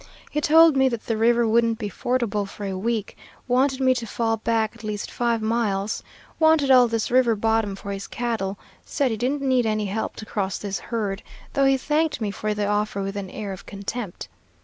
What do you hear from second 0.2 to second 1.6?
He told me that the river